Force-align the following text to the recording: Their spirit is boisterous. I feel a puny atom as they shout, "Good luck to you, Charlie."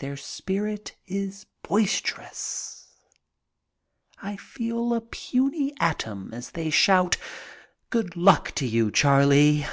Their 0.00 0.16
spirit 0.16 0.96
is 1.06 1.46
boisterous. 1.62 2.96
I 4.20 4.34
feel 4.36 4.92
a 4.92 5.00
puny 5.00 5.72
atom 5.78 6.34
as 6.34 6.50
they 6.50 6.68
shout, 6.68 7.16
"Good 7.90 8.16
luck 8.16 8.50
to 8.56 8.66
you, 8.66 8.90
Charlie." 8.90 9.64